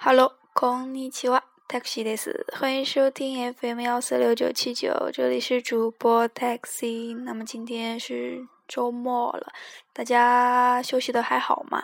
[0.00, 2.46] Hello，空尼奇瓦，taxi です。
[2.56, 7.20] 欢迎收听 FM 幺四六九七九，这里是主播 taxi。
[7.24, 9.52] 那么今天是周末了，
[9.92, 11.82] 大家休息的还好吗？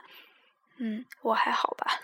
[0.79, 2.00] 嗯，我还好吧。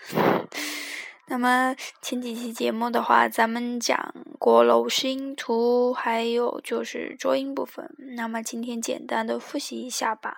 [1.27, 7.89] 那么前几期节目的话，咱们讲过了五十音图，还有就是浊音部分。
[8.17, 10.37] 那么今天简单的复习一下吧，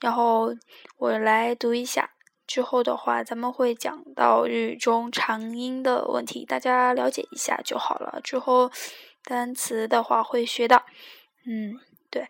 [0.00, 0.54] 然后
[0.98, 2.10] 我来读一下。
[2.47, 8.19] 之后的话，咱们会讲到日语中长音的问题，大家了解一下就好了。
[8.21, 8.71] 之后
[9.23, 10.85] 单词的话会学到，
[11.45, 11.79] 嗯，
[12.11, 12.27] 对，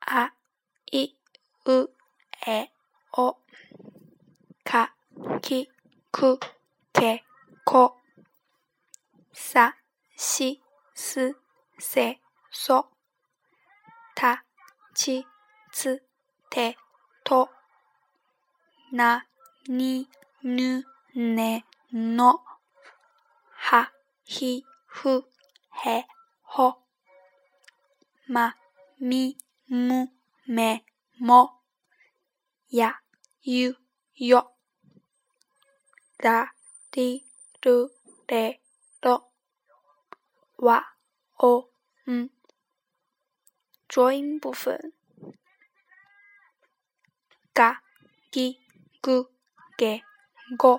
[0.00, 0.32] あ、
[0.90, 1.14] い、
[1.64, 1.90] う、
[2.44, 2.68] え、
[3.12, 3.36] お、
[4.64, 4.90] か、
[5.40, 5.68] き、
[6.10, 6.38] く、
[6.92, 7.22] け、
[7.64, 7.96] こ、
[9.32, 9.74] さ、
[10.16, 10.60] し、
[10.94, 11.36] す、
[11.78, 12.18] せ、
[12.52, 12.88] そ、
[14.14, 14.44] た、
[14.94, 15.24] ち、
[15.72, 16.02] つ、
[16.50, 16.76] て、
[17.24, 17.48] と。
[18.92, 19.26] な、
[19.68, 20.08] に、
[20.42, 20.84] ぬ、
[21.14, 22.40] ね、の、
[23.50, 23.92] は、
[24.24, 25.24] ひ、ふ、
[25.84, 26.06] へ、
[26.42, 26.74] ほ、
[28.28, 28.56] ま、
[29.00, 29.36] み、
[29.68, 30.10] む、
[30.46, 30.84] め、
[31.18, 31.60] も、
[32.70, 33.00] や、
[33.42, 33.76] ゆ、
[34.16, 34.52] よ、
[36.18, 36.52] ら、
[36.92, 37.26] り、
[37.62, 37.90] る、
[38.26, 38.60] れ、
[39.02, 39.30] ろ、
[40.58, 40.84] わ、
[41.38, 41.68] お、
[42.10, 42.30] ん。
[43.88, 44.78] 浊音部分，
[47.54, 47.80] が、
[48.30, 48.58] ぎ、
[49.01, 49.25] 구
[49.77, 50.01] 개
[50.61, 50.77] 고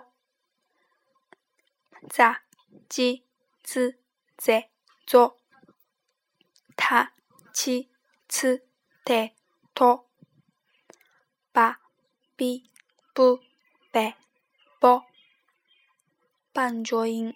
[2.14, 2.38] 자
[2.86, 3.26] 지
[3.66, 3.90] 지
[4.38, 4.70] 제
[5.10, 5.34] 조
[6.78, 7.10] 타
[7.50, 7.90] 치
[8.30, 8.62] 츠
[9.04, 9.34] 테
[9.74, 10.06] 토
[11.52, 11.82] 바
[12.38, 12.62] 비
[13.14, 13.42] 부
[13.90, 14.14] 베
[14.78, 15.02] 보
[16.54, 17.34] 반조인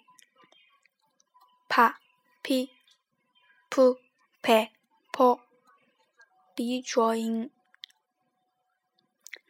[1.67, 1.99] 파
[2.43, 2.71] 피
[3.69, 3.99] 푸
[4.41, 4.71] 페
[5.11, 5.35] 포
[6.55, 7.51] 비조인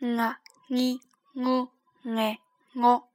[0.01, 0.99] 나니
[1.39, 1.69] 我
[2.15, 2.39] 爱
[2.73, 3.07] 我。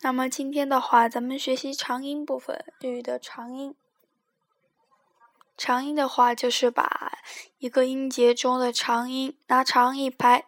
[0.00, 3.76] 那么今天的话，咱们学习长音部分，日语的长音。
[5.56, 7.12] 长音的话，就是把
[7.58, 10.46] 一个音节中的长音拉长一拍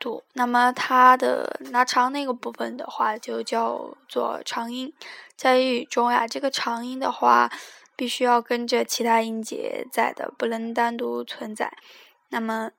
[0.00, 0.24] 读。
[0.32, 4.92] 那么它的拉长那个部分的话，就叫做长音。
[5.36, 7.52] 在日语中呀，这个长音的话，
[7.94, 11.72] 必须要跟着其他音节在的，不能单独存在。
[12.30, 12.72] 那么。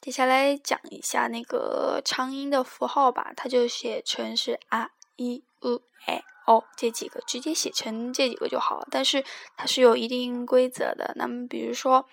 [0.00, 8.86] 接下来讲一下那个长音的符号吧，它就写成是 a、i、u、e、o 这几个，直接写成这几个就好了。
[8.90, 9.24] 但是
[9.56, 11.12] 它是有一定规则的。
[11.16, 12.08] 那么比如说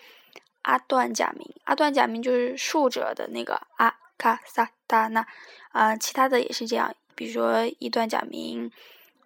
[0.64, 5.26] 阿段假名，阿段假名就是竖着的那个阿卡萨达那，
[5.72, 6.94] 啊，其他的也是这样。
[7.14, 8.72] 比如说一段假名，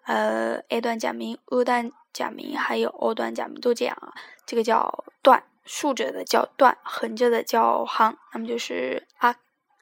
[0.03, 4.13] 呃，a 段假名、u 段假名还有 o 段假名都这样啊，
[4.45, 5.41] 这个叫段。
[5.72, 9.35] 竖着的叫段，横着的叫行，那么就是啊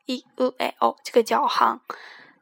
[0.05, 1.79] ，i u a o 这个叫行。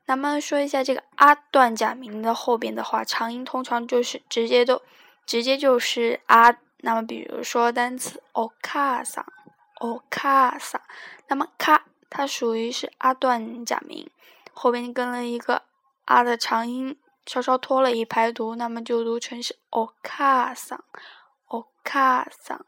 [0.07, 4.81] 那么说一下这个啊段假名的后边的话，长音通常就是直接都
[5.27, 6.57] 直接就是啊。
[6.79, 10.79] 那么比如说单词 okasa，okasa，
[11.27, 14.09] 那么卡它属于是啊段假名，
[14.53, 15.61] 后边跟了一个
[16.05, 22.61] 啊的长音，稍稍拖了一排读，那么就读成是 okasa，okasa。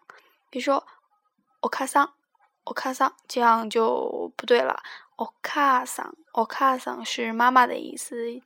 [0.50, 0.84] 比如说，
[1.60, 2.10] お母さん、
[2.64, 4.82] お母さん，这样就不对了。
[5.16, 8.40] お母さん、お母さん是妈妈的意思。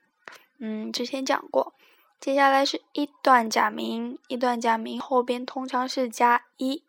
[0.59, 1.75] 嗯，之前讲过。
[2.19, 6.83] 接下来是一段假名，一段假名后边通常是加一。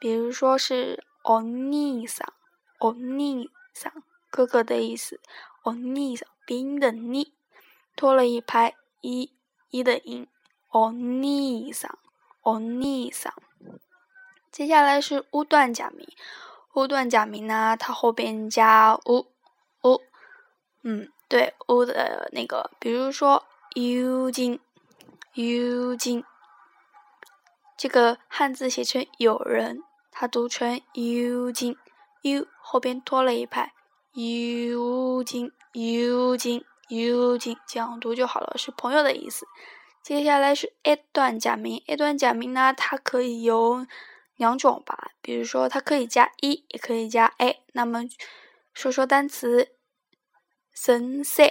[0.00, 2.32] 比如说是お兄さん、
[2.80, 5.20] お兄さん，哥哥的意思。
[5.62, 7.32] お兄さん，音的你，
[7.94, 9.32] 拖了一拍一
[9.70, 10.26] 一的音。
[10.70, 11.98] お兄さん、
[12.42, 13.49] お兄さん。
[14.51, 16.05] 接下来是乌段假名，
[16.73, 19.27] 乌段假名呢，它后边加乌
[19.83, 20.01] 乌，
[20.83, 23.45] 嗯，对，乌的那个，比如说
[23.75, 24.59] 幽金
[25.35, 26.25] 幽金，
[27.77, 29.81] 这个汉字写成有人，
[30.11, 31.77] 它读成幽金
[32.23, 33.71] ，，u 后边拖了一排，
[34.11, 39.47] 幽金幽金幽金，这样读就好了，是朋友的意思。
[40.03, 43.87] 接下来是 a 段假名，a 段假名呢，它可以由
[44.41, 47.61] 两种吧，比如说它可以加一，也可以加 a。
[47.73, 48.01] 那么
[48.73, 49.75] 说说单词，
[50.73, 51.47] 先生，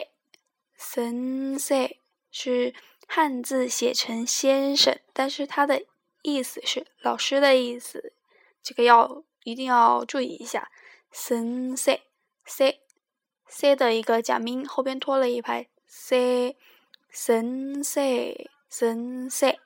[0.76, 1.96] 先生
[2.32, 2.75] 是
[3.06, 5.84] 汉字写成先生，但是它的
[6.22, 8.12] 意思是老师的意思，
[8.60, 10.69] 这个要一定要注意一下。
[11.12, 11.96] 先生
[12.44, 12.81] ，c
[13.46, 16.56] c 的一个假名后边拖了一排 c，
[17.08, 19.56] 先生，先生。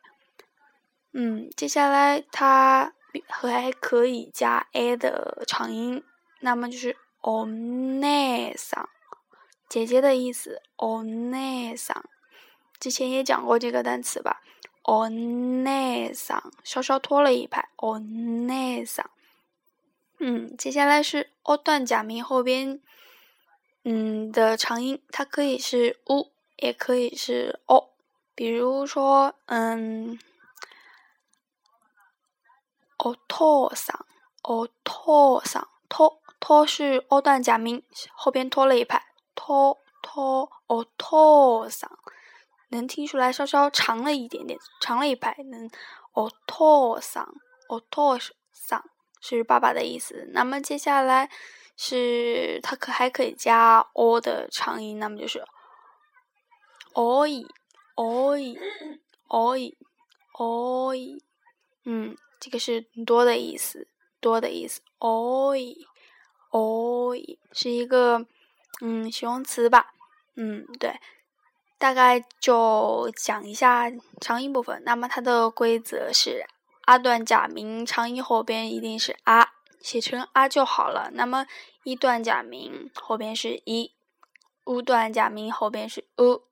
[1.12, 2.92] 嗯，接下来它。
[3.27, 6.03] 还可以加 a 的长音，
[6.39, 8.87] 那么就是 o n e s a
[9.67, 10.61] 姐姐的意思。
[10.77, 12.03] お姉さん，
[12.79, 14.41] 之前也讲过这个单词吧？
[14.83, 17.69] お姉さん，稍稍拖了一拍。
[17.77, 19.05] お姉さん，
[20.19, 22.81] 嗯，接下来是 o 段假名后边，
[23.83, 27.89] 嗯的长音，它可以是 u，也可以是 o。
[28.33, 30.17] 比如说，嗯，
[33.03, 33.99] お父さん，
[34.43, 37.83] お父さん，拖拖是 o 段假名，
[38.13, 39.01] 后边拖了一拍，
[39.35, 41.91] 拖拖お父さん。
[42.69, 45.35] 能听出来稍稍长了一点点，长了一拍。
[45.37, 45.71] 能，
[46.13, 47.33] お父さん，
[47.67, 48.19] お父
[48.53, 48.83] さん
[49.21, 50.27] 是爸爸的意思。
[50.33, 51.29] 那么接下来
[51.75, 55.43] 是它可还可以加 o 的长音，那么就是，
[56.93, 57.47] おい。
[57.99, 58.57] 哦咦，
[59.27, 59.75] 哦咦，
[60.31, 61.19] 哦咦，
[61.83, 63.88] 嗯， 这个是多的意思，
[64.20, 64.82] 多的意思。
[64.98, 65.86] 哦咦，
[66.50, 68.26] 哦咦，是一个
[68.82, 69.94] 嗯形容词吧？
[70.36, 71.00] 嗯，对，
[71.78, 74.82] 大概就讲一下长音部分。
[74.84, 76.44] 那么它的规则是：
[76.82, 81.08] 啊段假名长音后边一定是啊，写成啊就好了。
[81.14, 81.46] 那么
[81.84, 83.94] 一段假名后边是一，
[84.66, 86.42] 五段假名后边是五。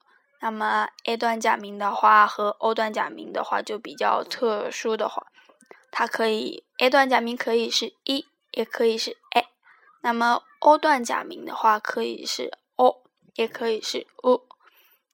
[0.40, 5.31] 那么 a 段假名的话和 o 段假名的话就比较特殊的话，
[5.91, 9.47] 它可以 a 段假名可以是一，也可以是 a。
[10.01, 13.03] 那么 o 段假名的话可以是 o，
[13.35, 14.47] 也可以是 u。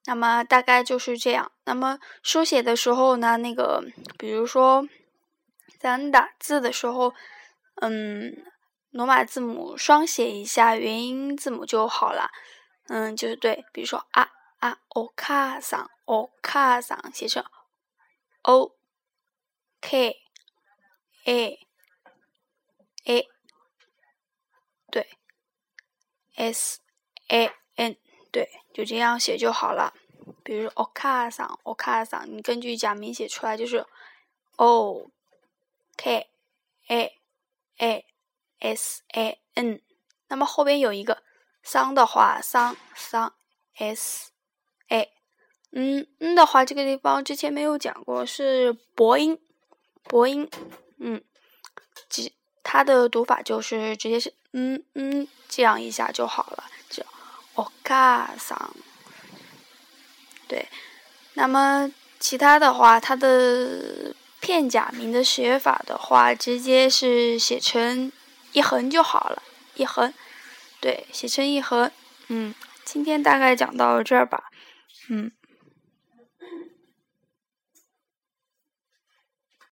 [0.04, 1.52] 那么大概就是这样。
[1.64, 3.84] 那么书写的时候呢，那个
[4.18, 4.88] 比如说
[5.78, 7.14] 咱打字的时候，
[7.80, 8.44] 嗯，
[8.90, 12.30] 罗马字母双写一下元音字母就好了。
[12.88, 14.30] 嗯，就是对，比如说啊。
[14.60, 17.44] 啊，お母さん，お母さん写成
[18.40, 18.74] o
[19.82, 20.22] k
[21.24, 21.58] a
[23.04, 23.28] a，
[24.90, 25.08] 对，
[26.34, 26.80] s
[27.28, 27.96] a n，
[28.30, 29.94] 对，就这样写就好了。
[30.42, 33.86] 比如お母さん，お母さん，你根据假名写出来就是
[34.56, 35.10] o
[35.96, 36.28] k
[36.88, 37.12] a
[37.78, 38.04] a
[38.58, 39.80] s a n。
[40.28, 41.22] 那么后边有一个
[41.62, 43.34] 桑的话，桑桑
[43.74, 44.30] s。
[44.88, 45.08] 哎，
[45.72, 49.38] 嗯嗯的话，这个地方之前没有讲过，是播音，
[50.04, 50.48] 播音，
[50.98, 51.22] 嗯，
[52.08, 52.32] 直
[52.62, 57.04] 它的读法就是直接是嗯嗯这样一下就好了，就
[57.54, 57.70] お母
[58.38, 58.70] さん。
[60.46, 60.68] 对，
[61.34, 68.12] 那么其他的话，它的片假名的写法的话，直接是写成
[68.52, 69.42] 一横就好了，
[69.74, 70.12] 一横，
[70.80, 71.90] 对，写成一横，
[72.28, 72.54] 嗯，
[72.84, 74.50] 今天大概讲到这儿吧。
[75.08, 75.32] 嗯。